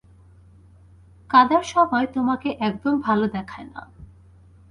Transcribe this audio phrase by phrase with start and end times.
[1.29, 3.81] কাঁদার সময় তোমাকে একদম ভালো দেখায় না।